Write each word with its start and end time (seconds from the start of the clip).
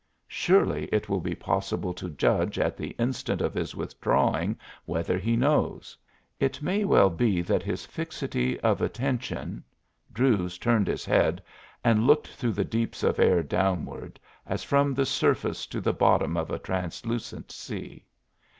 Surely 0.33 0.85
it 0.85 1.09
will 1.09 1.19
be 1.19 1.35
possible 1.35 1.93
to 1.93 2.09
judge 2.09 2.57
at 2.57 2.75
the 2.75 2.89
instant 2.97 3.39
of 3.39 3.53
his 3.53 3.75
withdrawing 3.75 4.57
whether 4.85 5.15
he 5.19 5.35
knows. 5.35 5.95
It 6.39 6.59
may 6.59 6.85
well 6.85 7.11
be 7.11 7.43
that 7.43 7.61
his 7.61 7.85
fixity 7.85 8.59
of 8.61 8.81
attention 8.81 9.63
Druse 10.11 10.57
turned 10.57 10.87
his 10.87 11.05
head 11.05 11.43
and 11.83 12.07
looked 12.07 12.29
through 12.29 12.53
the 12.53 12.65
deeps 12.65 13.03
of 13.03 13.19
air 13.19 13.43
downward, 13.43 14.19
as 14.47 14.63
from 14.63 14.95
the 14.95 15.05
surface 15.05 15.67
to 15.67 15.79
the 15.79 15.93
bottom 15.93 16.35
of 16.35 16.49
a 16.49 16.57
translucent 16.57 17.51
sea. 17.51 18.07